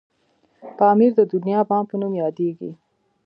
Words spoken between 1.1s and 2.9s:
د دنيا بام په نوم یادیږي.